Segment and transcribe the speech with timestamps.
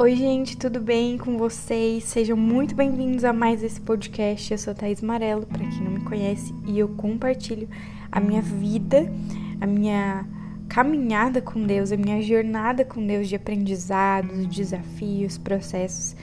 [0.00, 2.04] Oi, gente, tudo bem com vocês?
[2.04, 4.52] Sejam muito bem-vindos a mais esse podcast.
[4.52, 7.68] Eu sou Thaís Marelo, para quem não me conhece, e eu compartilho
[8.12, 9.12] a minha vida,
[9.60, 10.24] a minha
[10.68, 16.14] caminhada com Deus, a minha jornada com Deus de aprendizados, desafios, processos,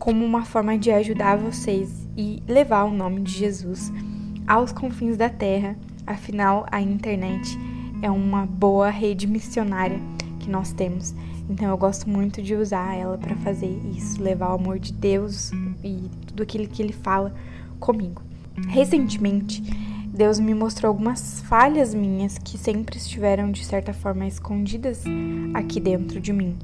[0.00, 3.92] como uma forma de ajudar vocês e levar o nome de Jesus
[4.48, 5.76] aos confins da terra.
[6.04, 7.56] Afinal, a internet
[8.02, 10.00] é uma boa rede missionária
[10.40, 11.14] que nós temos
[11.48, 15.52] então eu gosto muito de usar ela para fazer isso, levar o amor de Deus
[15.82, 17.34] e tudo aquilo que ele fala
[17.78, 18.22] comigo.
[18.68, 19.62] Recentemente,
[20.06, 25.04] Deus me mostrou algumas falhas minhas que sempre estiveram de certa forma escondidas
[25.52, 26.56] aqui dentro de mim.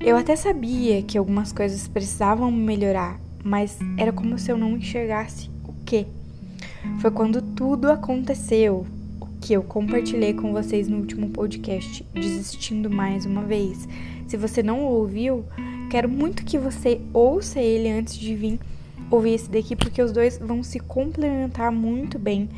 [0.00, 5.50] Eu até sabia que algumas coisas precisavam melhorar, mas era como se eu não enxergasse
[5.66, 6.06] o que.
[6.98, 8.86] Foi quando tudo aconteceu,
[9.44, 13.86] que eu compartilhei com vocês no último podcast, Desistindo Mais uma vez.
[14.26, 15.44] Se você não ouviu,
[15.90, 18.58] quero muito que você ouça ele antes de vir
[19.10, 22.48] ouvir esse daqui, porque os dois vão se complementar muito bem.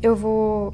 [0.00, 0.72] Eu vou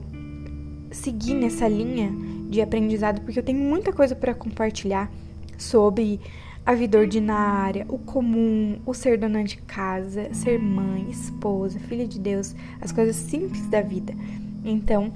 [0.91, 2.13] seguir nessa linha
[2.51, 5.11] de aprendizado, porque eu tenho muita coisa para compartilhar
[5.57, 6.21] sobre
[6.67, 12.21] a vida ordinária, o comum, o ser dona de casa, ser mãe, esposa, filha de
[12.21, 14.15] Deus, as coisas simples da vida.
[14.63, 15.11] Então,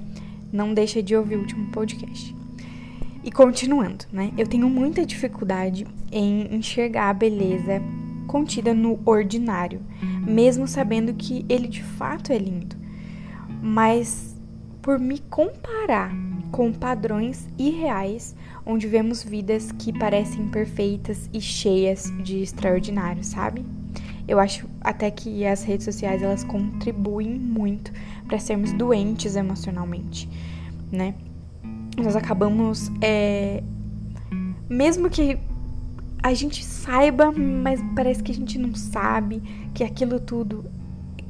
[0.51, 2.35] não deixa de ouvir o último podcast.
[3.23, 4.31] E continuando, né?
[4.37, 7.81] Eu tenho muita dificuldade em enxergar a beleza
[8.27, 9.81] contida no ordinário,
[10.25, 12.75] mesmo sabendo que ele de fato é lindo.
[13.61, 14.35] Mas
[14.81, 16.11] por me comparar
[16.51, 23.65] com padrões irreais, onde vemos vidas que parecem perfeitas e cheias de extraordinário, sabe?
[24.29, 27.91] Eu acho até que as redes sociais elas contribuem muito
[28.27, 30.29] para sermos doentes emocionalmente,
[30.91, 31.15] né?
[31.97, 33.63] Nós acabamos, é,
[34.69, 35.39] mesmo que
[36.21, 39.41] a gente saiba, mas parece que a gente não sabe
[39.73, 40.63] que aquilo tudo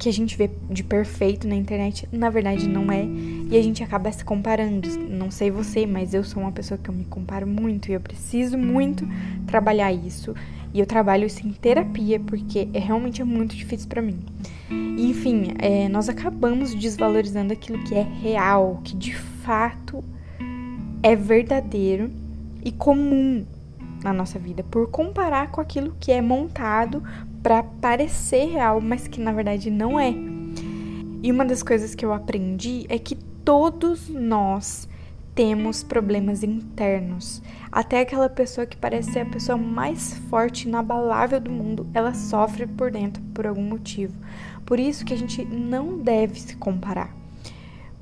[0.00, 3.84] que a gente vê de perfeito na internet, na verdade não é, e a gente
[3.84, 4.88] acaba se comparando.
[4.98, 8.00] Não sei você, mas eu sou uma pessoa que eu me comparo muito e eu
[8.00, 9.06] preciso muito
[9.46, 10.34] trabalhar isso.
[10.72, 14.20] E eu trabalho isso em terapia porque é realmente é muito difícil para mim.
[14.70, 20.04] Enfim, é, nós acabamos desvalorizando aquilo que é real, que de fato
[21.02, 22.10] é verdadeiro
[22.64, 23.44] e comum
[24.02, 27.02] na nossa vida, por comparar com aquilo que é montado
[27.42, 30.14] para parecer real, mas que na verdade não é.
[31.22, 33.14] E uma das coisas que eu aprendi é que
[33.44, 34.88] todos nós
[35.40, 37.42] temos problemas internos.
[37.72, 42.66] Até aquela pessoa que parece ser a pessoa mais forte inabalável do mundo, ela sofre
[42.66, 44.12] por dentro por algum motivo.
[44.66, 47.16] Por isso que a gente não deve se comparar.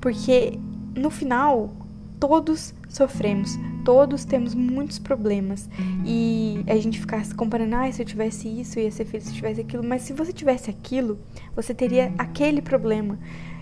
[0.01, 0.59] Porque
[0.93, 1.73] no final,
[2.19, 5.69] todos sofremos, todos temos muitos problemas
[6.05, 9.31] e a gente ficar se comparando, ah, se eu tivesse isso, ia ser feliz se
[9.31, 11.17] eu tivesse aquilo, mas se você tivesse aquilo,
[11.55, 13.17] você teria aquele problema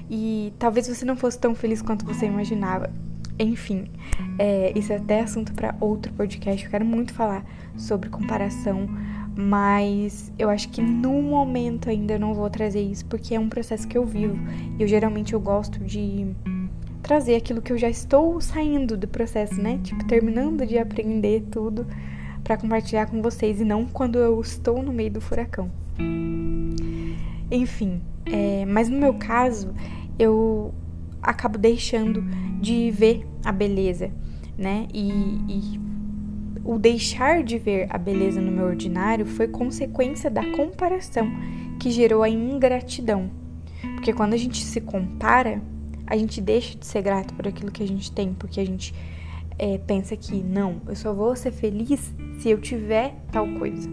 [0.09, 2.91] e talvez você não fosse tão feliz quanto você imaginava.
[3.39, 3.85] Enfim,
[4.39, 6.63] é, isso é até assunto para outro podcast.
[6.63, 8.87] Eu quero muito falar sobre comparação,
[9.35, 13.49] mas eu acho que no momento ainda eu não vou trazer isso porque é um
[13.49, 14.37] processo que eu vivo
[14.77, 16.35] e eu geralmente eu gosto de
[17.03, 19.79] trazer aquilo que eu já estou saindo do processo, né?
[19.83, 21.85] Tipo, terminando de aprender tudo
[22.43, 25.71] para compartilhar com vocês e não quando eu estou no meio do furacão.
[27.51, 29.73] Enfim, é, mas no meu caso,
[30.19, 30.73] eu
[31.27, 32.23] acabo deixando
[32.61, 34.09] de ver a beleza,
[34.57, 34.87] né?
[34.93, 35.09] E,
[35.49, 35.79] e
[36.63, 41.29] o deixar de ver a beleza no meu ordinário foi consequência da comparação
[41.79, 43.29] que gerou a ingratidão.
[43.95, 45.61] Porque quando a gente se compara,
[46.05, 48.95] a gente deixa de ser grato por aquilo que a gente tem, porque a gente
[49.59, 53.89] é, pensa que não, eu só vou ser feliz se eu tiver tal coisa.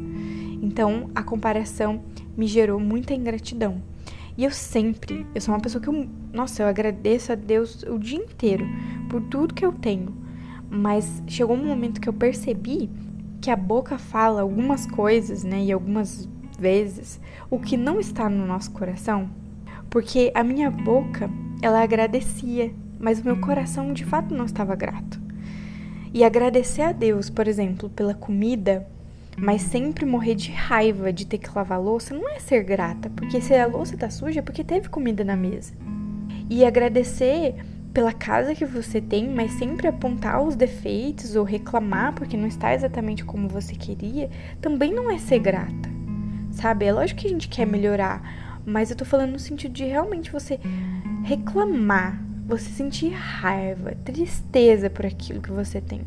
[0.62, 2.02] Então a comparação
[2.36, 3.82] me gerou muita ingratidão.
[4.36, 7.98] E eu sempre, eu sou uma pessoa que eu, nossa, eu agradeço a Deus o
[7.98, 8.66] dia inteiro
[9.08, 10.14] por tudo que eu tenho.
[10.68, 12.90] Mas chegou um momento que eu percebi
[13.40, 16.28] que a boca fala algumas coisas, né, e algumas
[16.58, 17.20] vezes
[17.50, 19.28] o que não está no nosso coração,
[19.90, 21.30] porque a minha boca
[21.60, 25.20] ela agradecia, mas o meu coração de fato não estava grato.
[26.12, 28.86] E agradecer a Deus, por exemplo, pela comida,
[29.36, 33.40] mas sempre morrer de raiva de ter que lavar louça, não é ser grata, porque
[33.40, 35.72] se a louça tá suja é porque teve comida na mesa.
[36.48, 37.54] E agradecer
[37.92, 42.74] pela casa que você tem, mas sempre apontar os defeitos ou reclamar porque não está
[42.74, 44.28] exatamente como você queria,
[44.60, 45.88] também não é ser grata.
[46.50, 46.84] Sabe?
[46.84, 50.30] É lógico que a gente quer melhorar, mas eu tô falando no sentido de realmente
[50.30, 50.58] você
[51.24, 56.02] reclamar, você sentir raiva, tristeza por aquilo que você tem.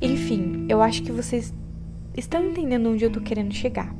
[0.00, 1.52] Enfim, eu acho que vocês
[2.16, 3.94] estão entendendo onde eu tô querendo chegar.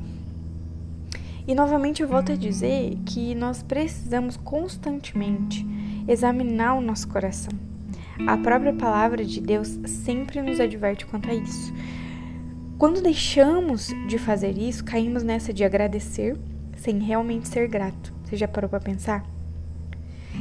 [1.47, 5.65] E novamente eu volto a dizer que nós precisamos constantemente
[6.09, 7.53] examinar o nosso coração.
[8.27, 11.73] A própria palavra de Deus sempre nos adverte quanto a isso.
[12.79, 16.37] Quando deixamos de fazer isso, caímos nessa de agradecer
[16.77, 18.13] sem realmente ser grato.
[18.25, 19.25] Você já parou para pensar?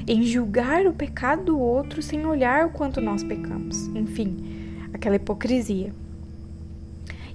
[0.08, 3.88] Em julgar o pecado do outro sem olhar o quanto nós pecamos.
[3.88, 4.38] Enfim,
[4.94, 5.94] aquela hipocrisia.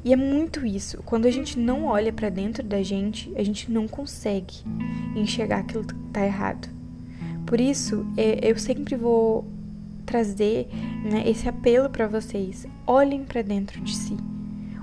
[0.04, 1.02] E é muito isso.
[1.04, 4.54] Quando a gente não olha para dentro da gente, a gente não consegue
[5.14, 6.68] enxergar aquilo que tá errado.
[7.44, 9.44] Por isso, é, eu sempre vou
[10.06, 10.68] trazer
[11.04, 12.66] né, esse apelo para vocês.
[12.86, 14.16] Olhem para dentro de si.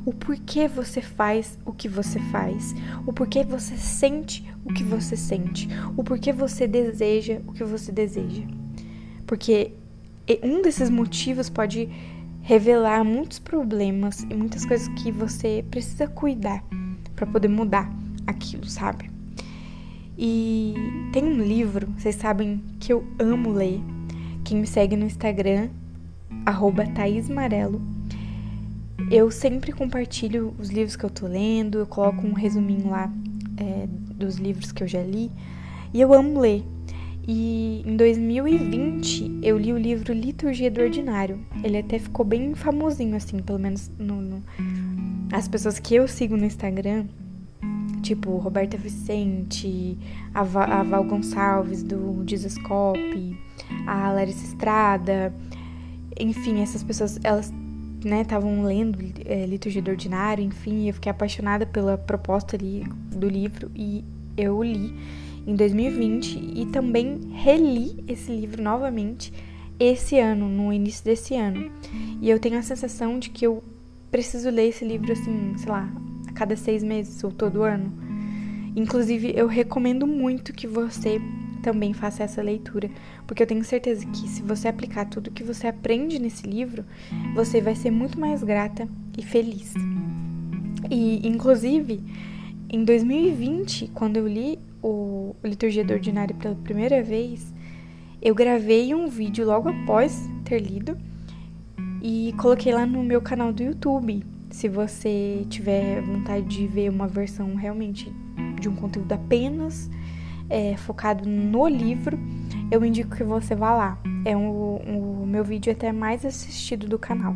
[0.06, 2.74] O porquê você faz o que você faz,
[3.06, 5.68] o porquê você sente o que você sente,
[5.98, 8.44] o porquê você deseja o que você deseja.
[9.26, 9.72] Porque
[10.44, 11.90] um desses motivos pode
[12.48, 16.64] revelar muitos problemas e muitas coisas que você precisa cuidar
[17.14, 17.92] para poder mudar
[18.26, 19.12] aquilo, sabe?
[20.18, 20.74] E
[21.12, 23.82] tem um livro, vocês sabem que eu amo ler.
[24.46, 25.68] Quem me segue no Instagram,
[26.46, 26.86] arroba
[29.12, 33.12] eu sempre compartilho os livros que eu tô lendo, eu coloco um resuminho lá
[33.58, 35.30] é, dos livros que eu já li.
[35.94, 36.64] E eu amo ler.
[37.28, 41.40] E em 2020 eu li o livro Liturgia do Ordinário.
[41.62, 44.44] Ele até ficou bem famosinho, assim, pelo menos no, no...
[45.34, 47.06] as pessoas que eu sigo no Instagram,
[48.02, 49.98] tipo Roberta Vicente,
[50.34, 53.38] a, Va a Val Gonçalves do Dizascope,
[53.86, 55.34] a Larissa Estrada,
[56.18, 57.54] enfim, essas pessoas, elas
[58.06, 63.28] né, estavam lendo é, Liturgia do Ordinário, enfim, eu fiquei apaixonada pela proposta ali do
[63.28, 64.06] livro e
[64.38, 64.96] eu li
[65.48, 69.34] em 2020 e também reli esse livro novamente
[69.80, 71.72] esse ano, no início desse ano.
[72.22, 73.64] E eu tenho a sensação de que eu
[74.12, 75.90] preciso ler esse livro assim, sei lá,
[76.28, 77.92] a cada seis meses ou todo ano.
[78.76, 81.22] Inclusive, eu recomendo muito que você
[81.62, 82.90] também faça essa leitura,
[83.26, 86.86] porque eu tenho certeza que se você aplicar tudo que você aprende nesse livro,
[87.34, 89.74] você vai ser muito mais grata e feliz.
[90.90, 92.02] E, inclusive,
[92.70, 97.54] em 2020, quando eu li o Liturgia do Ordinário pela primeira vez,
[98.22, 100.98] eu gravei um vídeo logo após ter lido
[102.02, 104.24] e coloquei lá no meu canal do YouTube.
[104.50, 108.12] Se você tiver vontade de ver uma versão realmente
[108.60, 109.90] de um conteúdo apenas
[110.50, 112.18] é, focado no livro,
[112.72, 114.00] eu indico que você vá lá.
[114.26, 117.36] É o, meu vídeo até mais assistido do canal.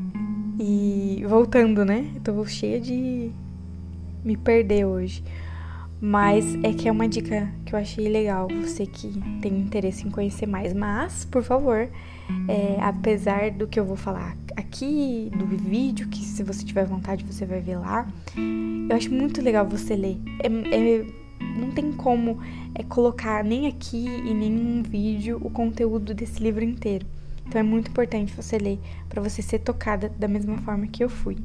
[0.60, 2.10] E voltando, né?
[2.16, 3.32] Eu tô cheia de
[4.24, 5.24] me perder hoje.
[6.02, 9.08] Mas é que é uma dica que eu achei legal, você que
[9.40, 10.74] tem interesse em conhecer mais.
[10.74, 11.88] Mas, por favor,
[12.48, 17.24] é, apesar do que eu vou falar aqui, do vídeo, que se você tiver vontade
[17.24, 18.08] você vai ver lá,
[18.90, 20.18] eu acho muito legal você ler.
[20.40, 21.06] É, é,
[21.56, 22.40] não tem como
[22.74, 27.06] é, colocar nem aqui e nem em vídeo o conteúdo desse livro inteiro.
[27.46, 31.10] Então é muito importante você ler para você ser tocada da mesma forma que eu
[31.10, 31.38] fui.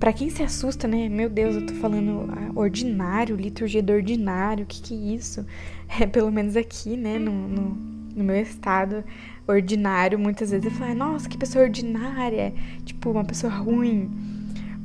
[0.00, 1.10] Para quem se assusta, né?
[1.10, 5.44] Meu Deus, eu tô falando ah, ordinário, liturgia do ordinário, o que que é isso?
[6.00, 7.76] É, pelo menos aqui, né, no, no,
[8.14, 9.02] no meu estado,
[9.44, 12.54] ordinário, muitas vezes eu falo, nossa, que pessoa ordinária,
[12.84, 14.08] tipo, uma pessoa ruim.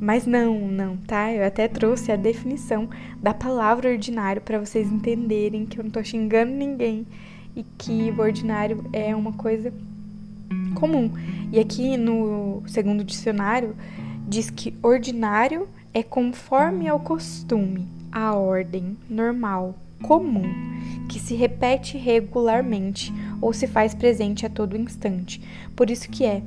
[0.00, 1.32] Mas não, não, tá?
[1.32, 2.88] Eu até trouxe a definição
[3.22, 7.06] da palavra ordinário para vocês entenderem que eu não tô xingando ninguém
[7.54, 9.72] e que o ordinário é uma coisa
[10.74, 11.12] comum.
[11.52, 13.76] E aqui no segundo dicionário
[14.26, 20.42] diz que ordinário é conforme ao costume, à ordem, normal, comum,
[21.08, 25.40] que se repete regularmente ou se faz presente a todo instante.
[25.74, 26.42] Por isso que é,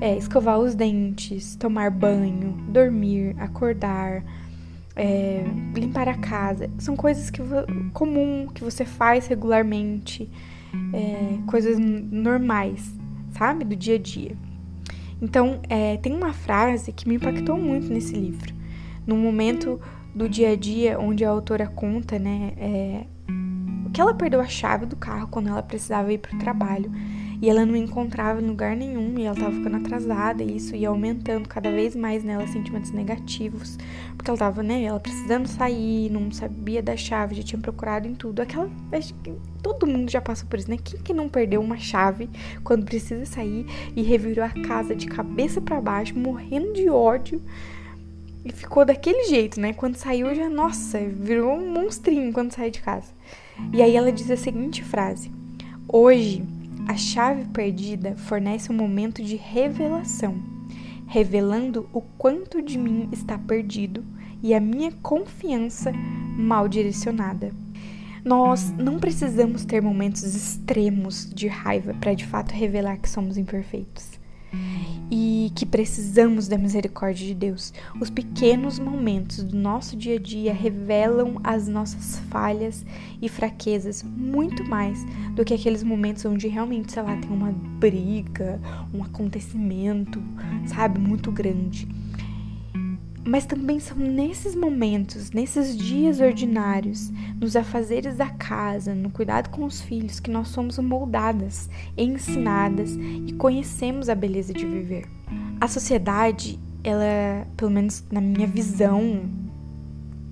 [0.00, 4.22] é escovar os dentes, tomar banho, dormir, acordar,
[4.96, 5.44] é,
[5.74, 6.68] limpar a casa.
[6.78, 7.40] São coisas que
[7.92, 10.28] comum que você faz regularmente,
[10.92, 12.92] é, coisas normais,
[13.32, 14.36] sabe, do dia a dia.
[15.24, 18.54] Então, é, tem uma frase que me impactou muito nesse livro.
[19.06, 19.80] No momento
[20.14, 23.06] do dia a dia, onde a autora conta, né, é,
[23.90, 26.92] que ela perdeu a chave do carro quando ela precisava ir para o trabalho
[27.40, 30.88] e ela não encontrava em lugar nenhum e ela tava ficando atrasada e isso ia
[30.88, 33.78] aumentando cada vez mais nela sentimentos negativos,
[34.16, 38.14] porque ela tava, né, ela precisando sair, não sabia da chave, já tinha procurado em
[38.14, 38.40] tudo.
[38.40, 40.78] Aquela, acho que todo mundo já passou por isso, né?
[40.82, 42.28] Quem que não perdeu uma chave
[42.62, 47.42] quando precisa sair e revirou a casa de cabeça para baixo, morrendo de ódio?
[48.44, 49.72] E ficou daquele jeito, né?
[49.72, 53.10] Quando saiu já, nossa, virou um monstrinho quando saiu de casa.
[53.72, 55.32] E aí ela diz a seguinte frase:
[55.88, 56.42] Hoje
[56.86, 60.34] a chave perdida fornece um momento de revelação.
[61.06, 64.02] revelando o quanto de mim está perdido
[64.42, 67.52] e a minha confiança mal direcionada.
[68.24, 74.18] Nós não precisamos ter momentos extremos de raiva para de fato revelar que somos imperfeitos
[75.10, 77.72] e que precisamos da misericórdia de Deus.
[78.00, 82.84] Os pequenos momentos do nosso dia a dia revelam as nossas falhas
[83.20, 84.98] e fraquezas muito mais
[85.34, 88.60] do que aqueles momentos onde realmente, sei lá, tem uma briga,
[88.92, 90.22] um acontecimento,
[90.66, 91.86] sabe, muito grande.
[93.26, 99.64] Mas também são nesses momentos, nesses dias ordinários, nos afazeres da casa, no cuidado com
[99.64, 102.90] os filhos, que nós somos moldadas, ensinadas
[103.26, 105.06] e conhecemos a beleza de viver.
[105.58, 109.22] A sociedade, ela, pelo menos na minha visão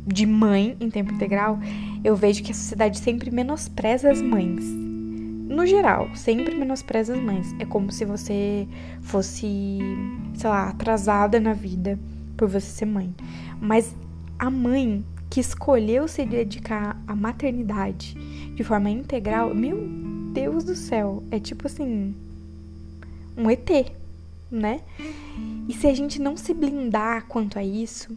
[0.06, 1.58] de mãe em tempo integral,
[2.04, 4.66] eu vejo que a sociedade sempre menospreza as mães.
[4.66, 7.54] No geral, sempre menospreza as mães.
[7.58, 8.68] É como se você
[9.00, 9.78] fosse,
[10.34, 11.98] sei lá, atrasada na vida
[12.36, 13.14] por você ser mãe.
[13.60, 13.94] Mas
[14.38, 18.14] a mãe que escolheu se dedicar à maternidade
[18.54, 19.78] de forma integral, meu
[20.32, 22.14] Deus do céu, é tipo assim,
[23.36, 23.70] um ET,
[24.50, 24.82] né?
[25.68, 28.16] E se a gente não se blindar quanto a isso,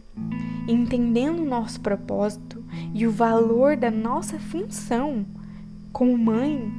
[0.68, 5.24] entendendo o nosso propósito e o valor da nossa função
[5.92, 6.70] como mãe,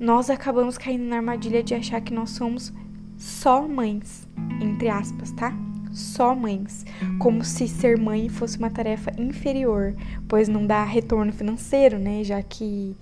[0.00, 2.72] nós acabamos caindo na armadilha de achar que nós somos
[3.16, 4.26] só mães,
[4.60, 5.56] entre aspas, tá?
[5.94, 6.84] Só mães,
[7.18, 9.94] como se ser mãe fosse uma tarefa inferior,
[10.28, 12.24] pois não dá retorno financeiro, né?
[12.24, 12.94] Já que,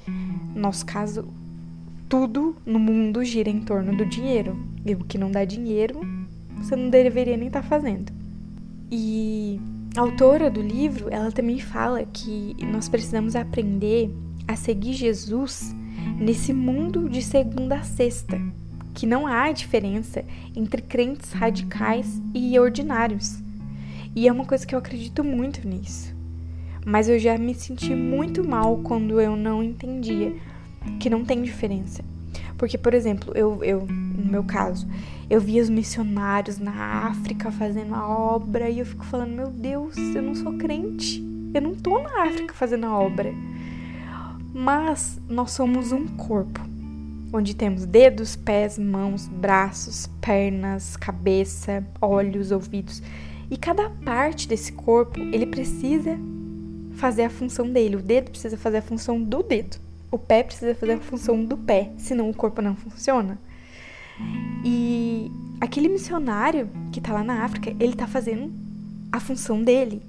[0.54, 1.26] no nosso caso,
[2.08, 4.56] tudo no mundo gira em torno do dinheiro.
[4.84, 6.00] E o que não dá dinheiro,
[6.58, 8.12] você não deveria nem estar tá fazendo.
[8.90, 9.58] E
[9.96, 14.10] a autora do livro, ela também fala que nós precisamos aprender
[14.46, 15.74] a seguir Jesus
[16.18, 18.38] nesse mundo de segunda a sexta,
[18.94, 23.42] que não há diferença entre crentes radicais e ordinários.
[24.14, 26.14] E é uma coisa que eu acredito muito nisso.
[26.84, 30.34] Mas eu já me senti muito mal quando eu não entendia
[30.98, 32.04] que não tem diferença.
[32.58, 34.86] Porque, por exemplo, eu, eu no meu caso,
[35.30, 39.96] eu via os missionários na África fazendo a obra e eu fico falando, meu Deus,
[39.96, 41.24] eu não sou crente.
[41.54, 43.32] Eu não tô na África fazendo a obra.
[44.52, 46.71] Mas nós somos um corpo
[47.32, 53.02] onde temos dedos, pés, mãos, braços, pernas, cabeça, olhos, ouvidos.
[53.50, 56.18] E cada parte desse corpo, ele precisa
[56.92, 57.96] fazer a função dele.
[57.96, 59.78] O dedo precisa fazer a função do dedo.
[60.10, 63.38] O pé precisa fazer a função do pé, senão o corpo não funciona.
[64.64, 68.52] E aquele missionário que tá lá na África, ele tá fazendo
[69.10, 70.02] a função dele.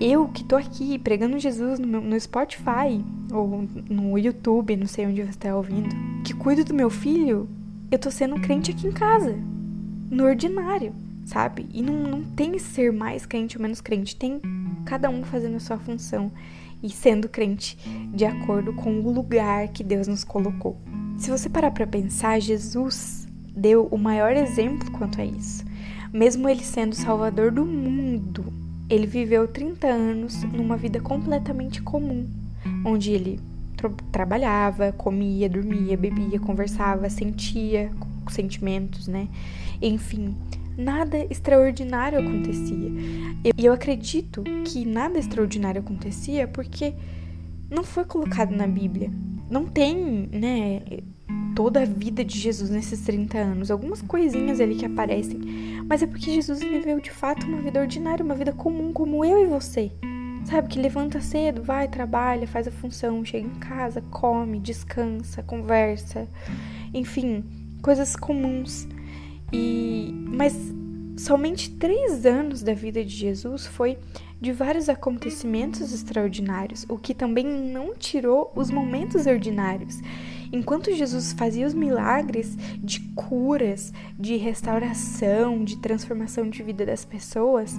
[0.00, 5.06] Eu que tô aqui pregando Jesus no, meu, no Spotify ou no YouTube, não sei
[5.06, 7.48] onde você está ouvindo, que cuido do meu filho,
[7.90, 9.36] eu tô sendo crente aqui em casa,
[10.10, 11.66] no ordinário, sabe?
[11.72, 14.40] E não, não tem ser mais crente ou menos crente, tem
[14.84, 16.30] cada um fazendo a sua função
[16.82, 17.78] e sendo crente
[18.12, 20.76] de acordo com o lugar que Deus nos colocou.
[21.16, 25.64] Se você parar para pensar, Jesus deu o maior exemplo quanto a isso.
[26.12, 28.52] Mesmo ele sendo o salvador do mundo,
[28.90, 32.28] ele viveu 30 anos numa vida completamente comum,
[32.84, 33.40] onde ele
[33.76, 37.90] tra trabalhava, comia, dormia, bebia, conversava, sentia
[38.28, 39.28] sentimentos, né?
[39.80, 40.36] Enfim,
[40.76, 42.90] nada extraordinário acontecia.
[43.44, 46.94] E eu acredito que nada extraordinário acontecia porque
[47.70, 49.10] não foi colocado na Bíblia.
[49.50, 50.82] Não tem, né,
[51.54, 53.70] toda a vida de Jesus nesses 30 anos.
[53.70, 55.40] Algumas coisinhas ali que aparecem.
[55.86, 59.42] Mas é porque Jesus viveu de fato uma vida ordinária, uma vida comum, como eu
[59.42, 59.90] e você.
[60.44, 66.28] Sabe, que levanta cedo, vai, trabalha, faz a função, chega em casa, come, descansa, conversa.
[66.92, 67.44] Enfim,
[67.80, 68.86] coisas comuns.
[69.52, 70.12] E.
[70.28, 70.54] Mas
[71.16, 73.98] somente três anos da vida de Jesus foi
[74.40, 80.00] de vários acontecimentos extraordinários, o que também não tirou os momentos ordinários.
[80.52, 87.78] Enquanto Jesus fazia os milagres de curas, de restauração, de transformação de vida das pessoas,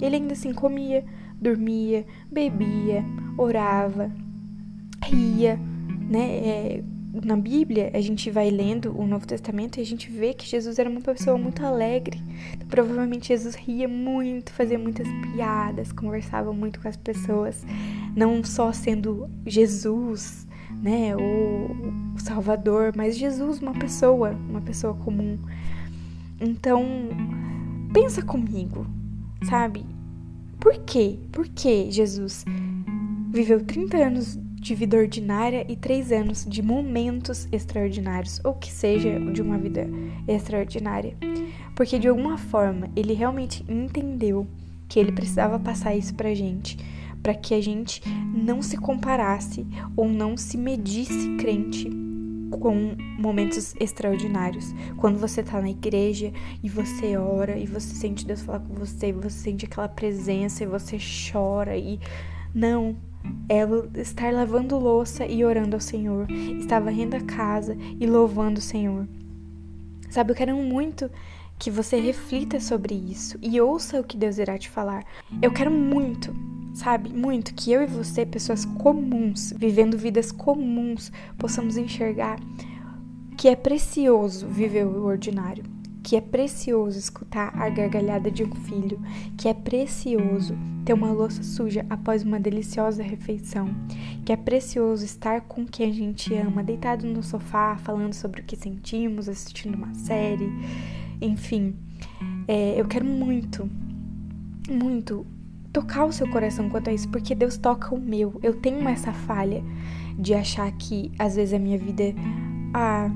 [0.00, 1.04] ele ainda assim comia,
[1.42, 3.04] dormia, bebia,
[3.36, 4.10] orava,
[5.04, 5.58] ria,
[6.08, 6.36] né?
[6.36, 6.84] É,
[7.24, 10.78] na Bíblia, a gente vai lendo o Novo Testamento e a gente vê que Jesus
[10.78, 12.22] era uma pessoa muito alegre.
[12.54, 17.66] Então, provavelmente Jesus ria muito, fazia muitas piadas, conversava muito com as pessoas,
[18.16, 20.46] não só sendo Jesus,
[20.82, 25.38] né, o Salvador, mas Jesus, uma pessoa, uma pessoa comum.
[26.40, 26.82] Então,
[27.92, 28.86] pensa comigo,
[29.44, 29.84] sabe?
[30.62, 31.18] Por quê?
[31.30, 32.44] Por que Jesus
[33.30, 39.18] viveu 30 anos de vida ordinária e 3 anos de momentos extraordinários, ou que seja,
[39.18, 39.86] de uma vida
[40.26, 41.16] extraordinária?
[41.74, 44.46] porque de alguma forma ele realmente entendeu
[44.88, 46.76] que ele precisava passar isso pra gente,
[47.22, 48.02] para que a gente
[48.34, 49.66] não se comparasse
[49.96, 52.01] ou não se medisse crente
[52.58, 54.74] com momentos extraordinários.
[54.96, 56.32] Quando você tá na igreja
[56.62, 60.66] e você ora e você sente Deus falar com você, você sente aquela presença e
[60.66, 60.98] você
[61.32, 61.98] chora e
[62.54, 62.96] não,
[63.48, 63.62] é
[64.00, 69.06] estar lavando louça e orando ao Senhor, estar varrendo a casa e louvando o Senhor.
[70.10, 71.10] Sabe, eu quero muito
[71.58, 75.04] que você reflita sobre isso e ouça o que Deus irá te falar.
[75.40, 76.34] Eu quero muito,
[76.74, 82.38] sabe, muito que eu e você, pessoas comuns, vivendo vidas comuns, possamos enxergar
[83.36, 85.64] que é precioso viver o ordinário
[86.02, 89.00] que é precioso escutar a gargalhada de um filho,
[89.36, 93.68] que é precioso ter uma louça suja após uma deliciosa refeição,
[94.24, 98.44] que é precioso estar com quem a gente ama, deitado no sofá, falando sobre o
[98.44, 100.50] que sentimos, assistindo uma série,
[101.20, 101.76] enfim.
[102.48, 103.70] É, eu quero muito,
[104.68, 105.24] muito
[105.72, 108.38] tocar o seu coração quanto a isso, porque Deus toca o meu.
[108.42, 109.62] Eu tenho essa falha
[110.18, 112.14] de achar que às vezes a minha vida.
[112.74, 113.10] Ah,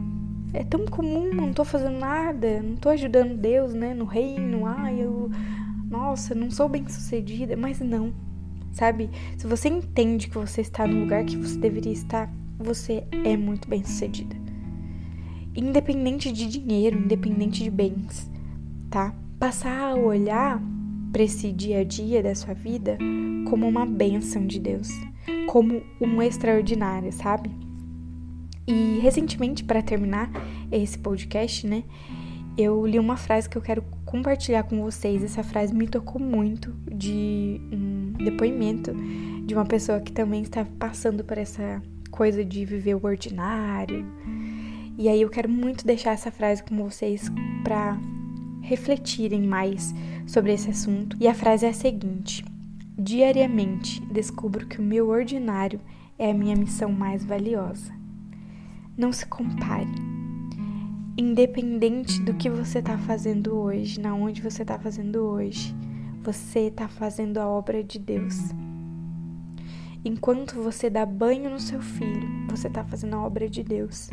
[0.53, 5.01] é tão comum, não tô fazendo nada, não tô ajudando Deus, né, no reino, ai,
[5.03, 5.31] eu,
[5.89, 8.15] nossa, não sou bem sucedida, mas não,
[8.73, 9.11] sabe?
[9.37, 13.69] Se você entende que você está no lugar que você deveria estar, você é muito
[13.69, 14.35] bem sucedida.
[15.55, 18.31] Independente de dinheiro, independente de bens,
[18.91, 19.15] tá?
[19.39, 20.63] Passar a olhar
[21.17, 22.99] para esse dia a dia da sua vida
[23.49, 24.91] como uma bênção de Deus,
[25.47, 27.51] como um extraordinário, sabe?
[28.67, 30.31] E recentemente, para terminar
[30.71, 31.85] esse podcast, né,
[32.59, 35.25] eu li uma frase que eu quero compartilhar com vocês.
[35.25, 38.93] Essa frase me tocou muito de um depoimento
[39.47, 44.05] de uma pessoa que também está passando por essa coisa de viver o ordinário.
[44.99, 47.33] E aí eu quero muito deixar essa frase com vocês
[47.65, 47.99] para
[48.67, 49.95] refletirem mais
[50.27, 51.17] sobre esse assunto.
[51.21, 52.45] E a frase é a seguinte:
[52.99, 55.81] Diariamente descubro que o meu ordinário
[56.19, 57.93] é a minha missão mais valiosa.
[58.97, 59.95] Não se compare.
[61.17, 65.75] Independente do que você está fazendo hoje, na onde você está fazendo hoje,
[66.23, 68.37] você está fazendo a obra de Deus.
[70.05, 74.09] Enquanto você dá banho no seu filho, você está fazendo a obra de Deus.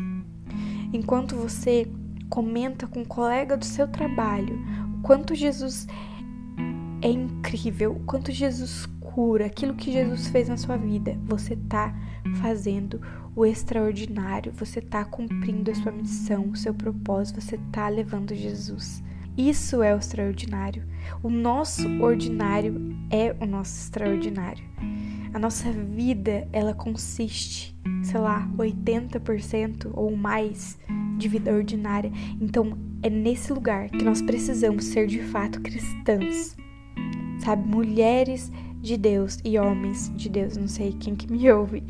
[0.94, 1.88] Enquanto você
[2.30, 4.60] comenta com um colega do seu trabalho
[4.98, 5.88] o quanto Jesus
[7.02, 11.94] é incrível, o quanto Jesus cura, aquilo que Jesus fez na sua vida, você está
[12.42, 13.02] fazendo
[13.36, 19.04] o extraordinário, você está cumprindo a sua missão, o seu propósito, você está levando Jesus.
[19.38, 20.84] Isso é o extraordinário.
[21.22, 24.64] O nosso ordinário é o nosso extraordinário.
[25.34, 30.78] A nossa vida, ela consiste, sei lá, 80% ou mais
[31.18, 32.12] de vida ordinária.
[32.40, 36.56] Então, é nesse lugar que nós precisamos ser de fato cristãs.
[37.40, 41.84] Sabe, mulheres de Deus e homens de Deus, não sei quem que me ouve,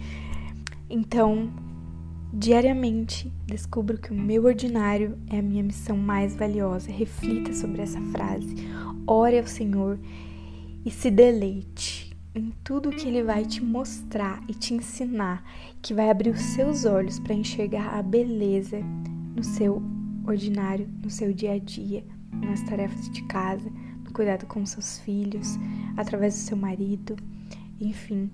[0.90, 1.52] então,
[2.32, 6.92] diariamente descubro que o meu ordinário é a minha missão mais valiosa.
[6.92, 8.56] Reflita sobre essa frase,
[9.08, 10.00] ore ao Senhor
[10.86, 15.44] e se deleite em tudo que Ele vai te mostrar e te ensinar,
[15.82, 18.80] que vai abrir os seus olhos para enxergar a beleza
[19.36, 19.82] no seu
[20.26, 23.70] ordinário, no seu dia a dia, nas tarefas de casa,
[24.04, 25.58] no cuidado com seus filhos,
[25.96, 27.16] através do seu marido,
[27.80, 28.32] enfim.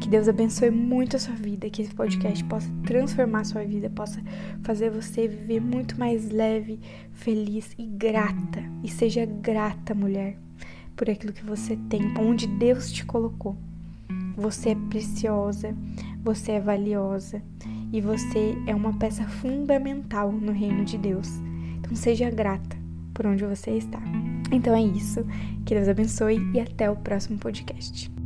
[0.00, 3.90] Que Deus abençoe muito a sua vida, que esse podcast possa transformar a sua vida,
[3.90, 4.22] possa
[4.62, 6.80] fazer você viver muito mais leve,
[7.12, 8.62] feliz e grata.
[8.82, 10.38] E seja grata, mulher,
[10.98, 13.56] por aquilo que você tem, onde Deus te colocou.
[14.36, 15.74] Você é preciosa,
[16.22, 17.40] você é valiosa
[17.92, 21.28] e você é uma peça fundamental no reino de Deus.
[21.78, 22.76] Então seja grata
[23.14, 24.00] por onde você está.
[24.50, 25.24] Então é isso.
[25.64, 28.17] Que Deus abençoe e até o próximo podcast.